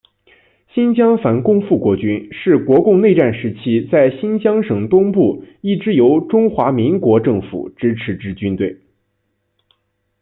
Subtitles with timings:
[0.73, 3.53] 新疆反共复国军是国共内战期
[3.83, 8.79] 间在新疆省东部一支由中华民国政府支持之军队。